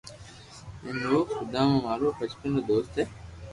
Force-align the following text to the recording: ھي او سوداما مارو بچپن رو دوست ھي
ھي 0.81 0.91
او 1.09 1.17
سوداما 1.31 1.75
مارو 1.85 2.07
بچپن 2.19 2.49
رو 2.55 2.61
دوست 2.69 2.93
ھي 2.99 3.05